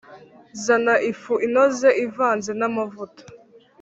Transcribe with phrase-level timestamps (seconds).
[0.63, 3.23] Zana ifu inoze ivanze n’amavuta